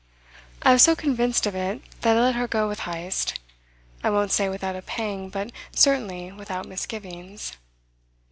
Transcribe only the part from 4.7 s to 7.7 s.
a pang but certainly without misgivings.